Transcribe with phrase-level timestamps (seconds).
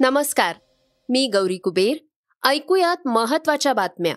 [0.00, 0.56] नमस्कार
[1.08, 1.96] मी गौरी कुबेर.
[2.48, 4.14] ऐकूयात महत्त्वाच्या बातम्या.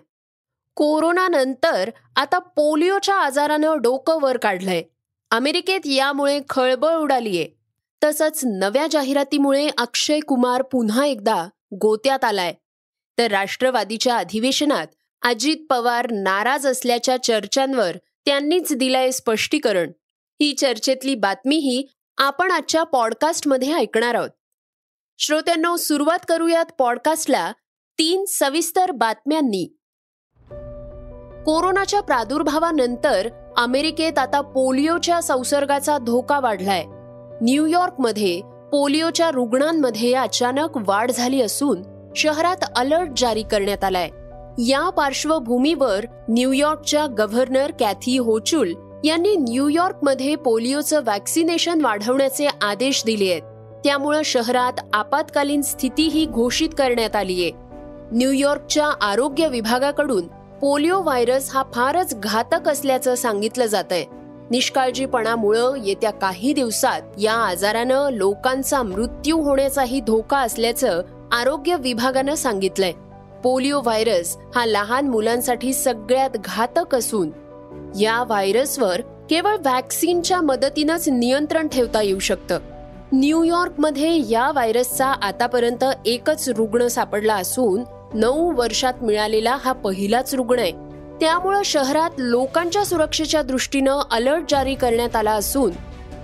[0.75, 4.83] कोरोनानंतर आता पोलिओच्या आजारानं डोकं वर काढलंय.
[5.31, 7.49] अमेरिकेत यामुळे खळबळ उडालीये.
[8.03, 11.47] तसंच नव्या जाहिरातीमुळे अक्षय कुमार पुन्हा एकदा
[11.81, 12.53] गोत्यात आलाय.
[13.17, 14.87] तर राष्ट्रवादीच्या अधिवेशनात
[15.21, 19.91] अजित पवार नाराज असल्याच्या चर्चांवर त्यांनीच दिलंय स्पष्टीकरण.
[20.41, 21.85] ही चर्चेतली बातमीही
[22.17, 24.29] आपण आजच्या पॉडकास्टमध्ये ऐकणार आहोत.
[25.23, 27.51] श्रोत्यांनो सुरुवात करूयात पॉडकास्टला
[27.99, 29.77] तीन सविस्तर बातम्यांनी.
[31.45, 36.83] कोरोनाच्या प्रादुर्भावानंतर अमेरिकेत आता पोलिओच्या संसर्गाचा धोका वाढलाय.
[37.41, 38.41] न्यूयॉर्कमध्ये
[38.71, 41.81] पोलिओच्या रुग्णांमध्ये अचानक वाढ झाली असून
[42.15, 44.09] शहरात अलर्ट जारी करण्यात आलाय.
[44.67, 53.41] या पार्श्वभूमीवर न्यूयॉर्कच्या गव्हर्नर कॅथी होचुल यांनी न्यूयॉर्कमध्ये पोलिओचं व्हॅक्सिनेशन वाढवण्याचे आदेश दिले आहेत.
[53.83, 57.49] त्यामुळं शहरात आपत्कालीन स्थितीही घोषित करण्यात आलीय.
[58.11, 60.27] न्यूयॉर्कच्या आरोग्य विभागाकडून
[60.61, 64.05] पोलिओ व्हायरस हा फारच घातक असल्याचं सांगितलं जात आहे
[64.51, 72.91] निष्काळजीपणामुळं येत्या काही दिवसात या आजारानं लोकांचा मृत्यू होण्याचाही धोका असल्याचं आरोग्य विभागानं सांगितलंय.
[73.43, 77.29] पोलिओ व्हायरस हा लहान मुलांसाठी सगळ्यात घातक असून
[77.99, 82.59] या व्हायरसवर केवळ व्हॅक्सिनच्या मदतीनंच नियंत्रण ठेवता येऊ शकतं.
[83.13, 90.71] न्यूयॉर्कमध्ये या व्हायरसचा आतापर्यंत एकच रुग्ण सापडला असून नऊ वर्षात मिळालेला हा पहिलाच रुग्ण आहे.
[91.19, 95.71] त्यामुळं शहरात लोकांच्या सुरक्षेच्या दृष्टीनं अलर्ट जारी करण्यात आला असून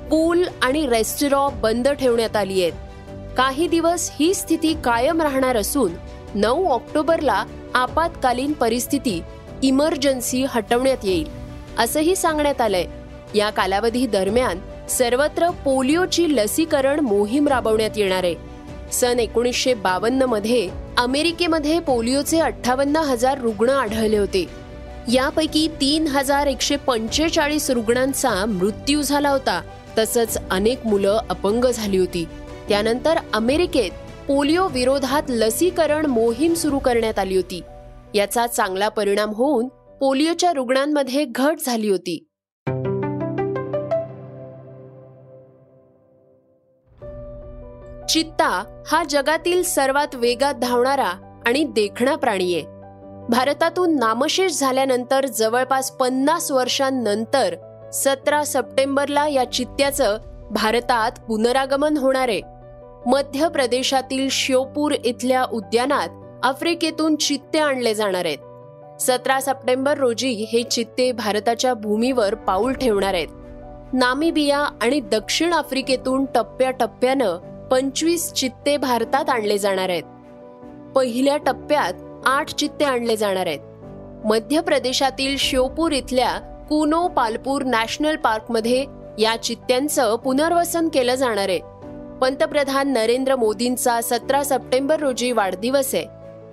[0.09, 2.73] पूल आणि रेस्टॉरॉ बंद ठेवण्यात आली आहेत.
[3.37, 5.91] काही दिवस ही स्थिती कायम राहणार असून
[6.35, 9.21] नऊ ऑक्टोबरला आपत्कालीन परिस्थिती
[9.63, 11.27] इमर्जन्सी हटवण्यात येईल
[11.79, 12.85] असंही सांगण्यात आलंय.
[13.35, 18.35] या कालावधी दरम्यान सर्वत्र पोलिओची लसीकरण मोहीम राबवण्यात येणार आहे.
[18.91, 24.47] सन एकोणीसशे बावन्नमध्ये अमेरिकेमध्ये पोलिओचे अठ्ठावन्न हजार रुग्ण आढळले होते.
[25.13, 29.61] यापैकी तीन हजार एकशे पंचेचाळीस रुग्णांचा मृत्यू झाला होता.
[29.97, 32.27] तसंच अनेक मुलं अपंग झाली होती.
[32.69, 33.91] त्यानंतर अमेरिकेत
[34.27, 37.61] पोलिओ विरोधात लसीकरण मोहीम सुरू करण्यात आली होती.
[38.15, 39.67] याचा चांगला परिणाम होऊन
[39.99, 42.26] पोलिओच्या रुग्णांमध्ये घट झाली होती.
[48.09, 52.63] चित्ता हा जगातील सर्वात वेगात धावणारा आणि देखणा प्राणी आहे.
[53.29, 57.55] भारतातून नामशेष झाल्यानंतर जवळपास पन्नास वर्षांनंतर
[57.93, 60.17] सतरा सप्टेंबरला या चित्त्याचं
[60.51, 62.41] भारतात पुनरागमन होणार आहे.
[63.05, 66.09] मध्य प्रदेशातील श्योपूर इथल्या उद्यानात
[66.43, 68.37] आफ्रिकेतून चित्ते आणले जाणार आहेत.
[69.01, 73.27] सतरा सप्टेंबर रोजी हे चित्ते भारताच्या भूमीवर पाऊल ठेवणार आहेत.
[73.93, 77.37] नामिबिया आणि दक्षिण आफ्रिकेतून टप्प्याटप्प्यानं
[77.71, 80.03] पंचवीस चित्ते भारतात आणले जाणार आहेत.
[80.95, 81.93] पहिल्या टप्प्यात
[82.25, 83.59] आठ चित्ते आणले जाणार आहेत.
[84.25, 86.31] मध्य प्रदेशातील श्योपूर इथल्या
[86.69, 88.85] कुनो पालपूर नॅशनल पार्कमध्ये
[89.19, 91.59] या चित्त्यांचं पुनर्वसन केलं जाणार आहे.
[92.21, 96.05] पंतप्रधान नरेंद्र मोदींचा सतरा सप्टेंबर रोजी वाढदिवस आहे.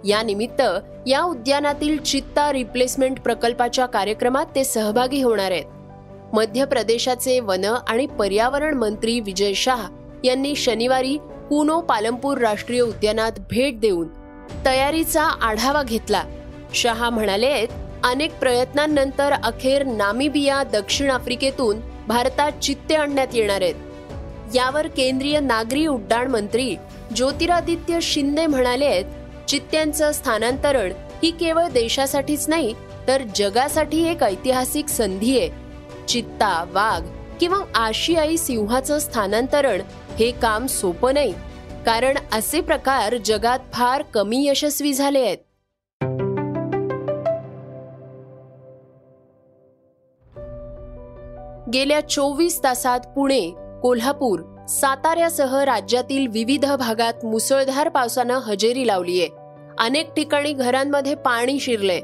[0.05, 0.63] या निमित्त
[1.07, 5.65] या उद्यानातील चित्ता रिप्लेसमेंट प्रकल्पाच्या कार्यक्रमात ते सहभागी होणार आहेत.
[6.33, 9.89] मध्य प्रदेशाचे वन आणि पर्यावरण मंत्री विजय शाह
[10.25, 11.17] यांनी शनिवारी
[11.51, 14.09] पुनो पालमपूर राष्ट्रीय उद्यानात भेट देऊन
[14.67, 16.23] तयारीचा आढावा घेतला.
[16.75, 17.67] शहा म्हणाले
[18.05, 23.75] अनेक प्रयत्नांनंतर अखेर नामिबिया दक्षिण आफ्रिकेतून भारतात चित्ते आणण्यात येणार आहेत.
[24.55, 26.75] यावर केंद्रीय नागरी उड्डाण मंत्री
[27.17, 32.75] ज्योतिरादित्य शिंदे म्हणाले आहेत चित्त्यांचं स्थानांतरण ही केवळ देशासाठीच नाही
[33.09, 35.49] तर जगासाठी एक ऐतिहासिक संधी आहे.
[36.09, 37.03] चित्ता वाघ
[37.41, 39.81] किंवा आशियाई सिंहाचं स्थानांतरण
[40.19, 41.35] हे काम सोपं नाही.
[41.87, 45.39] कारण असे प्रकार जगात फार कमी यशस्वी झाले आहेत.
[51.75, 59.29] गेल्या चोवीस तासात पुणे कोल्हापूर साताऱ्यासह राज्यातील विविध भागात मुसळधार पावसानं हजेरी लावलीये.
[59.79, 62.01] अनेक ठिकाणी घरांमध्ये पाणी शिरले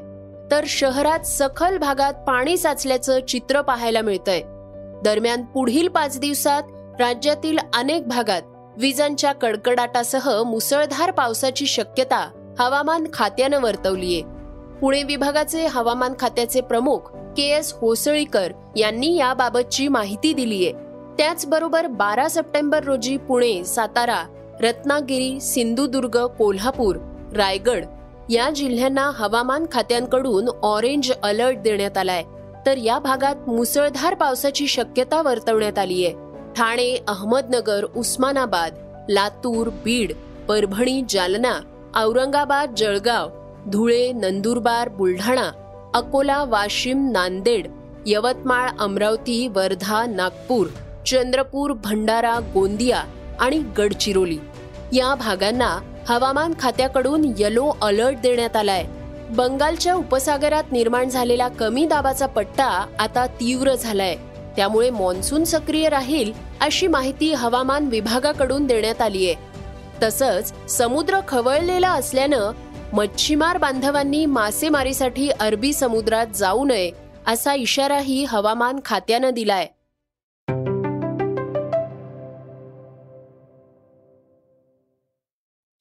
[0.51, 4.41] तर शहरात सखल भागात पाणी साचल्याचं चित्र पाहायला मिळतंय.
[5.03, 6.63] दरम्यान पुढील पाच दिवसात
[7.01, 8.41] राज्यातील अनेक भागात
[8.77, 12.19] विजांच्या कडकडाटासह मुसळधार पावसाची शक्यता
[12.59, 14.21] हवामान खात्यानं वर्तवलीये.
[14.81, 16.97] पुणे विभागाचे हवामान खात्याचे प्रमुख
[17.37, 20.71] के एस होसळीकर यांनी याबाबतची माहिती दिलीय.
[21.17, 24.23] त्याचबरोबर बारा सप्टेंबर रोजी पुणे सातारा
[24.61, 26.95] रत्नागिरी सिंधुदुर्ग कोल्हापूर
[27.35, 27.85] रायगड
[28.29, 32.23] या जिल्ह्यांना हवामान खात्यांकडून ऑरेंज अलर्ट देण्यात आलाय.
[32.65, 38.75] तर या भागात मुसळधार पावसाची शक्यता वर्तवण्यात आली आहे ठाणे अहमदनगर उस्मानाबाद
[39.09, 40.13] लातूर बीड
[40.47, 41.61] परभणी जालना
[41.95, 43.29] औरंगाबाद जळगाव
[43.67, 45.51] धुळे नंदुरबार बुलढाणा
[45.93, 47.67] अकोला वाशिम नांदेड
[48.05, 50.67] यवतमाळ अमरावती वर्धा नागपूर
[51.05, 53.03] चंद्रपूर भंडारा गोंदिया
[53.39, 54.37] आणि गडचिरोली.
[54.93, 58.85] या भागांना हवामान खात्याकडून येलो अलर्ट देण्यात आलाय.
[59.29, 64.17] बंगालच्या उपसागरात निर्माण झालेला कमी दाबाचा पट्टा आता तीव्र झालाय.
[64.55, 69.51] त्यामुळे मान्सून सक्रिय राहील अशी माहिती हवामान विभागाकडून देण्यात आली आहे
[70.03, 72.51] तसंच समुद्र खवळलेला असल्यानं
[72.93, 76.91] मच्छीमार बांधवांनी मासेमारीसाठी अरबी समुद्रात जाऊ नये
[77.27, 79.67] असा इशाराही हवामान खात्यानं दिलाय.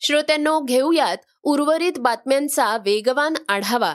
[0.00, 3.94] श्रोत्यांनो घेऊयात उर्वरित बातम्यांचा वेगवान आढावा.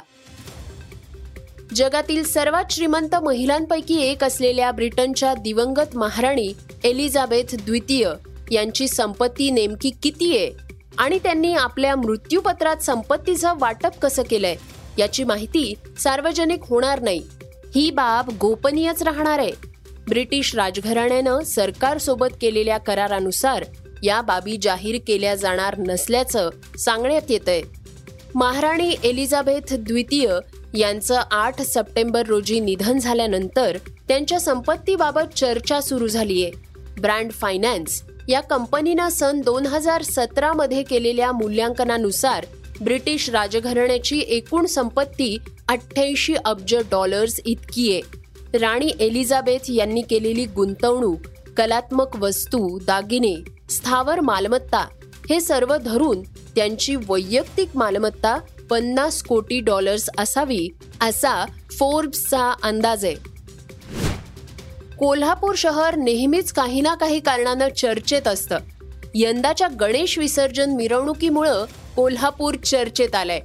[1.75, 8.09] जगातील सर्वात श्रीमंत महिलांपैकी एक असलेल्या ब्रिटनच्या दिवंगत महाराणी एलिझाबेथ द्वितीय
[8.51, 10.51] यांची संपत्ती नेमकी किती आहे?
[10.97, 14.55] आणि त्यांनी आपल्या मृत्यूपत्रात संपत्तीचं वाटप कसं केलंय?
[14.97, 17.21] याची माहिती सार्वजनिक होणार नाही.
[17.75, 19.51] ही बाब गोपनीयच राहणार आहे.
[20.09, 23.65] ब्रिटिश राजघराण्यानं सरकारसोबत केलेल्या करारानुसार
[24.03, 27.61] या बाबी जाहीर केल्या जाणार नसल्याचं सांगण्यात येतंय.
[28.35, 30.37] महाराणी एलिझाबेथ द्वितीय
[30.75, 33.77] यांचं आठ सप्टेंबर रोजी निधन झाल्यानंतर
[34.07, 36.49] त्यांच्या संपत्तीबाबत चर्चा सुरू झालीय.
[37.01, 42.45] ब्रँड फायनान्स या कंपनीनं सन दोन हजार सतरामध्ये केलेल्या मूल्यांकनानुसार
[42.81, 45.37] ब्रिटिश राजघराण्याची एकूण संपत्ती
[45.67, 51.27] अठ्ठ्याऐंशी अब्ज डॉलर्स इतकी आहे राणी एलिझाबेथ यांनी केलेली गुंतवणूक
[51.57, 53.35] कलात्मक वस्तू दागिने
[53.69, 54.85] स्थावर मालमत्ता
[55.29, 56.21] हे सर्व धरून
[56.55, 58.37] त्यांची वैयक्तिक मालमत्ता
[58.69, 60.69] पन्नास कोटी डॉलर्स असावी
[61.01, 61.45] असा
[61.79, 63.15] फोर्ब्सचा अंदाज आहे.
[64.99, 68.57] कोल्हापूर शहर नेहमीच काही ना काही कारणानं चर्चेत असतं.
[69.15, 71.65] यंदाच्या गणेश विसर्जन मिरवणुकीमुळं
[71.95, 73.39] कोल्हापूर चर्चेत आलंय.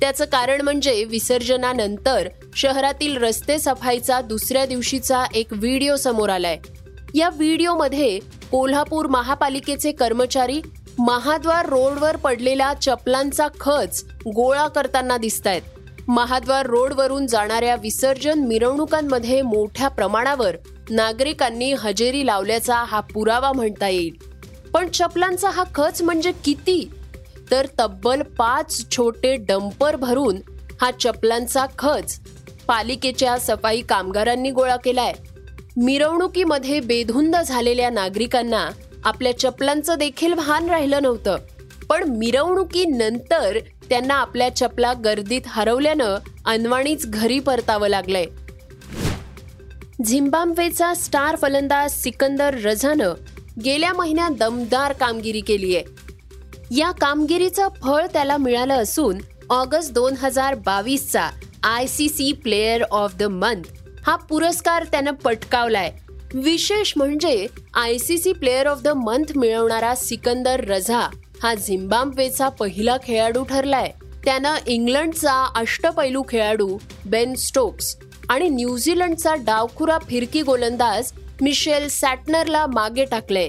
[0.00, 6.58] त्याचं कारण म्हणजे विसर्जनानंतर शहरातील रस्ते सफाईचा दुसऱ्या दिवशीचा एक व्हिडिओ समोर आलाय.
[7.14, 8.18] या व्हिडिओमध्ये
[8.50, 10.60] कोल्हापूर महापालिकेचे कर्मचारी
[10.98, 15.62] महाद्वार रोडवर पडलेला चपलांचा खच गोळा करताना दिसत आहेत
[16.08, 20.56] महाद्वार रोडवरून जाणाऱ्या विसर्जन मिरवणुकांमध्ये मोठ्या प्रमाणावर
[20.90, 24.14] नागरिकांनी हजेरी लावल्याचा हा पुरावा म्हणता येईल.
[24.74, 26.90] पण चपलांचा हा खच म्हणजे किती?
[27.50, 30.36] तर तब्बल पाच छोटे डंपर भरून
[30.80, 32.20] हा चपलांचा खच
[32.66, 35.12] पालिकेच्या सफाई कामगारांनी गोळा केलाय.
[35.76, 38.68] मिरवणुकीमध्ये बेधुंद झालेल्या नागरिकांना
[39.06, 41.36] आपल्या चपलांचं देखील भान राहिलं नव्हतं.
[41.88, 43.58] पण मिरवणुकीनंतर
[43.88, 46.16] त्यांना आपल्या चपला गर्दीत हरवल्यानं
[46.46, 48.24] अनवाणीच घरी परतावं लागलंय.
[50.04, 53.14] झिम्बाब्वेचा स्टार फलंदाज सिकंदर रझानं
[53.64, 55.84] गेल्या महिन्यात दमदार कामगिरी केली आहे.
[56.76, 59.18] या कामगिरीचं फळ त्याला मिळालं असून
[59.50, 61.30] ऑगस्ट दोन हजार बावीसचा
[61.62, 63.62] I C C player of the month
[64.06, 65.96] हा पुरस्कार त्यानं पटकावलाय.
[66.44, 70.98] विशेष म्हणजे I C C player of the month मिळवणारा सिकंदर रझा
[71.42, 73.90] हा झिम्बाब्वेचा पहिला खेळाडू ठरलाय.
[74.24, 76.76] त्यानं इंग्लंडचा अष्टपैलू खेळाडू
[77.06, 77.96] बेन स्टोक्स
[78.28, 83.48] आणि न्यूझीलंडचा डावखुरा फिरकी गोलंदाज मिशेल सॅटनरला मागे टाकले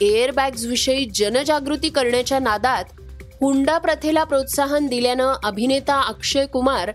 [0.00, 2.84] एअरबॅग्स विषयी जनजागृती करण्याच्या नादात
[3.40, 6.90] हुंडा प्रथेला प्रोत्साहन दिल्यानं अभिनेता अक्षय कुमार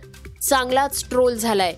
[0.49, 1.73] चांगलाच ट्रोल झालाय.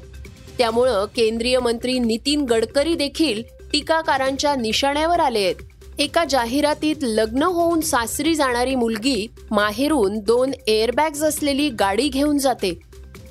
[0.58, 5.56] त्यामुळं केंद्रीय मंत्री नितीन गडकरी देखील टीकाकारांच्या निशाण्यावर आले आहेत.
[6.00, 12.80] एका जाहिरातीत लग्न होऊन सासरी जाणारी मुलगी माहेरून दोन एअरबॅग्स असलेली गाडी घेऊन जाते.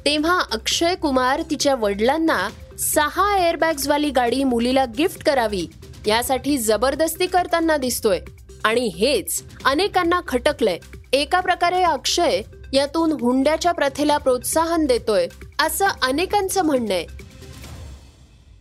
[0.05, 2.49] तेव्हा अक्षय कुमार तिच्या वडिलांना
[2.79, 5.67] सहा एअरबॅग्सवाली गाडी मुलीला गिफ्ट करावी
[6.07, 8.21] यासाठी जबरदस्ती करताना दिसतोय.
[8.65, 10.79] आणि हेच अनेकांना खटकलंय.
[11.13, 12.41] एका प्रकारे अक्षय
[12.73, 15.27] यातून हुंड्याच्या प्रथेला प्रोत्साहन देतोय.
[15.63, 17.07] असं अनेकांचं म्हणणं आहे.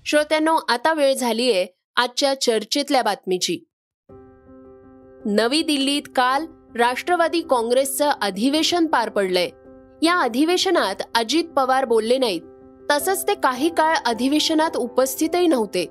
[0.06, 1.66] श्रोत्यांनो आता वेळ झालीये
[1.96, 3.60] आजच्या चर्चेतल्या बातमीची.
[5.26, 6.46] नवी दिल्लीत काल
[6.78, 9.50] राष्ट्रवादी काँग्रेसचं अधिवेशन पार पडलंय.
[10.02, 12.42] या अधिवेशनात अजित पवार बोलले नाहीत.
[12.92, 15.86] तसंच ते काही काळ अधिवेशनात उपस्थितही नव्हते.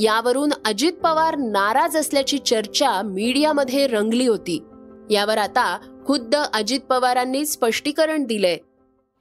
[0.00, 4.64] यावरून अजित पवार नाराज असल्याची चर्चा मीडियामध्ये रंगली होती.
[5.10, 8.56] यावर आता खुद्द अजित पवारांनी स्पष्टीकरण दिलंय.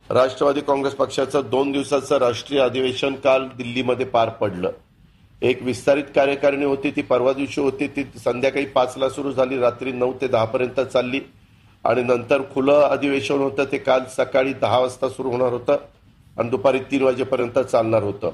[0.09, 4.71] राष्ट्रवादी काँग्रेस पक्षाचं दोन दिवसाचं राष्ट्रीय अधिवेशन काल दिल्लीमध्ये पार पडलं.
[5.41, 10.13] एक विस्तारित कार्यकारिणी होती ती परवा दिवशी होती ती संध्याकाळी पाचला सुरू झाली रात्री नऊ
[10.21, 11.19] ते दहा पर्यंत चालली.
[11.85, 15.77] आणि नंतर खुलं अधिवेशन होतं ते काल सकाळी दहा वाजता सुरू होणार होतं
[16.37, 18.31] आणि दुपारी तीन वाजेपर्यंत चालणार होतं.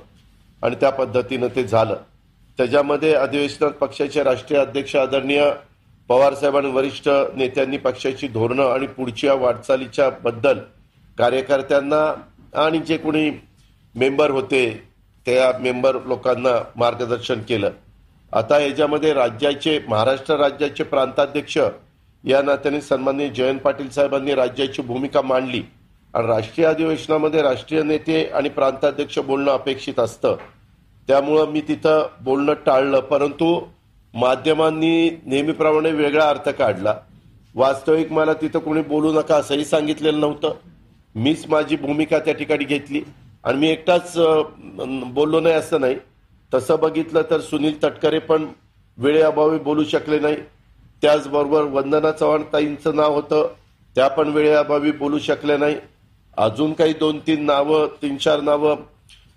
[0.64, 1.96] आणि त्या पद्धतीनं ते झालं.
[2.58, 5.52] त्याच्यामध्ये अधिवेशनात पक्षाचे राष्ट्रीय अध्यक्ष आदरणीय
[6.10, 10.60] पवारसाहेब आणि वरिष्ठ नेत्यांनी पक्षाची धोरणं आणि पुढच्या वाटचालीच्या बद्दल
[11.18, 12.14] कार्यकर्त्यांना
[12.66, 13.32] आणि जे कोणी
[13.96, 14.84] मेंबर होते
[15.26, 17.70] त्या मेंबर लोकांना मार्गदर्शन केलं.
[18.34, 21.58] आता याच्यामध्ये राज्याचे महाराष्ट्र राज्याचे प्रांताध्यक्ष
[22.24, 25.64] या नात्याने सन्माननीय जयंत पाटील साहेबांनी राज्याची भूमिका मांडली.
[26.14, 30.36] आणि राष्ट्रीय अधिवेशनामध्ये राष्ट्रीय नेते आणि प्रांताध्यक्ष बोलणं अपेक्षित असतं.
[31.08, 33.66] त्यामुळं मी तिथं बोलणं टाळलं परंतु
[34.14, 36.96] माध्यमांनी नेहमीप्रमाणे वेगळा अर्थ काढला.
[37.56, 40.54] वास्तविक मला तिथं कोणी बोलू नका असंही सांगितलेलं नव्हतं.
[41.16, 43.02] मीच माझी भूमिका त्या ठिकाणी घेतली.
[43.44, 45.96] आणि मी एकटाच बोललो नाही असं नाही.
[46.54, 48.46] तसं बघितलं तर सुनील तटकरे पण
[48.98, 50.36] वेळेअभावी बोलू शकले नाही.
[51.02, 53.54] त्याचबरोबर वंदना चव्हाण ताईंचं नाव होतं
[53.96, 55.76] त्या पण वेळेअभावी बोलू शकल्या नाही.
[56.38, 58.76] अजून काही दोन तीन नावं तीन चार नावं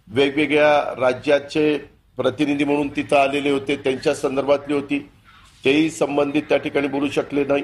[0.09, 1.77] वेगवेगळ्या राज्याचे
[2.17, 4.99] प्रतिनिधी म्हणून तिथं आलेले होते त्यांच्या संदर्भातली होती.
[5.65, 7.63] तेही संबंधित त्या ठिकाणी बोलू शकले नाही.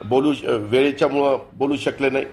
[0.00, 0.32] बोलू
[0.70, 2.24] वेळेच्यामुळं बोलू शकले नाही.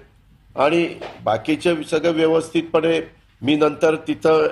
[0.55, 0.87] आणि
[1.23, 2.99] बाकीचे सगळं व्यवस्थितपणे
[3.41, 4.47] मी नंतर तिथं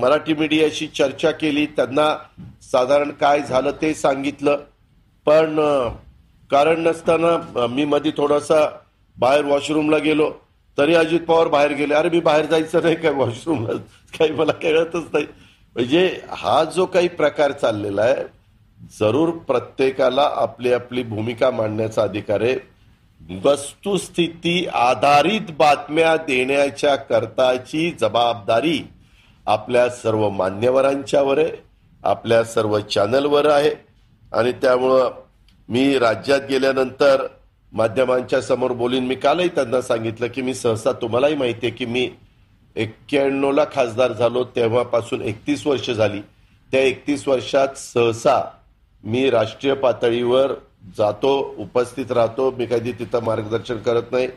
[0.00, 1.66] मराठी मीडियाशी चर्चा केली.
[1.66, 2.14] त्यांना
[2.62, 4.56] साधारण काय झालं ते सांगितलं.
[5.26, 5.58] पण
[6.50, 8.66] कारण नसताना मी मध्ये थोडासा
[9.16, 10.30] बाहेर वॉशरूमला गेलो.
[10.78, 11.94] तरी अजित पवार बाहेर गेले.
[11.94, 13.76] अरे मी बाहेर जायचं नाही काय वॉशरूमला?
[14.18, 15.26] काही मला कळतच नाही.
[15.76, 18.24] म्हणजे हा जो काही प्रकार चाललेला आहे
[18.98, 22.54] जरूर प्रत्येकाला आपली आपली भूमिका मांडण्याचा अधिकार आहे.
[23.28, 28.80] वस्तुस्थिती आधारित बातम्या देण्याच्या करताची जबाबदारी
[29.46, 31.50] आपल्या सर्व मान्यवरांच्यावर आहे
[32.04, 33.70] आपल्या सर्व चॅनलवर आहे.
[34.32, 35.10] आणि त्यामुळं
[35.68, 37.26] मी राज्यात गेल्यानंतर
[37.72, 39.06] माध्यमांच्या समोर बोलीन.
[39.06, 42.10] मी कालही त्यांना सांगितलं की मी सहसा तुम्हालाही माहिती आहे की मी
[42.76, 46.20] एक्क्याण्णवला खासदार झालो तेव्हापासून एकतीस वर्ष झाली.
[46.72, 48.50] त्या एकतीस वर्षात सहसा
[49.04, 50.52] मी राष्ट्रीय पातळीवर
[50.98, 52.50] जातो उपस्थित राहतो.
[52.50, 54.28] मी कधी तिथं मार्गदर्शन करत नाही.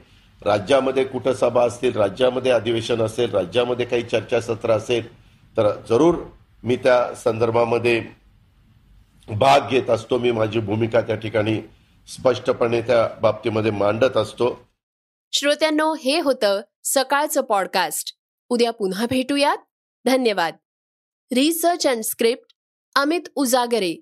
[0.45, 5.15] राज्यामध्ये कुठं सभा असतील राज्यामध्ये अधिवेशन असेल राज्यामध्ये काही चर्चासत्र असेल
[5.57, 6.15] तर जरूर
[6.63, 8.05] मी त्या संदर्भामध्ये
[9.37, 10.17] भाग घेत असतो.
[10.17, 11.61] मी माझी भूमिका त्या ठिकाणी
[12.07, 14.67] स्पष्टपणे त्या बाबतीमध्ये मांडत असतो.
[15.31, 18.15] श्रोत्यांनो हे होतं सकाळचं पॉडकास्ट
[18.49, 19.57] उद्या पुन्हा भेटूयात.
[20.05, 20.53] धन्यवाद.
[21.33, 22.55] Research and script
[22.95, 24.01] Amit Ujagare.